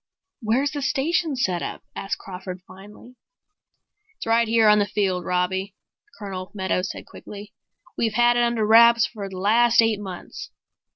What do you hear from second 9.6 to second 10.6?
eight months.